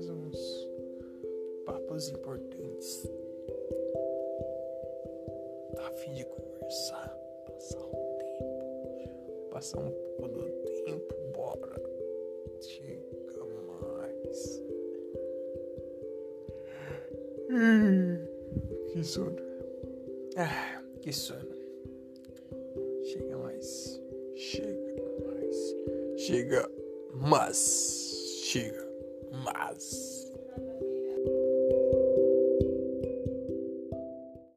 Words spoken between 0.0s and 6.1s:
mais uns papos importantes. Tá a